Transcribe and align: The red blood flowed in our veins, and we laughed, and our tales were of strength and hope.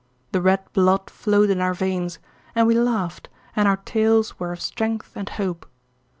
The 0.31 0.41
red 0.41 0.61
blood 0.73 1.11
flowed 1.11 1.51
in 1.51 1.61
our 1.61 1.75
veins, 1.75 2.17
and 2.55 2.65
we 2.65 2.73
laughed, 2.73 3.29
and 3.55 3.67
our 3.67 3.77
tales 3.77 4.39
were 4.39 4.51
of 4.51 4.59
strength 4.59 5.11
and 5.13 5.29
hope. 5.29 5.67